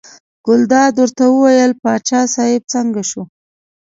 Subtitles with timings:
[0.45, 3.23] ګلداد ورته وویل باچا صاحب څنګه شو.